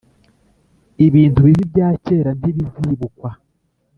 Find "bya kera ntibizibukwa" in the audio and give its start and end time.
1.71-3.29